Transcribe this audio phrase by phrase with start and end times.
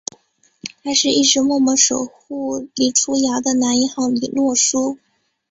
[0.83, 4.97] 他是一直默默守护黎初遥的男一号李洛书！